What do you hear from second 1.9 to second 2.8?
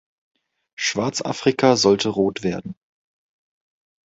rot werden.